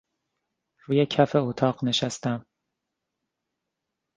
[0.85, 2.45] روی کف اتاق نشستم.